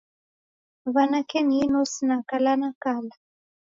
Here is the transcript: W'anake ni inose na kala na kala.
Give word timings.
W'anake 0.93 1.39
ni 1.47 1.55
inose 1.65 2.01
na 2.09 2.17
kala 2.29 2.53
na 2.61 2.69
kala. 2.83 3.13